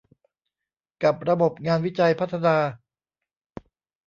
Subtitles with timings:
[1.03, 2.57] กับระบบงานวิจัยพัฒนา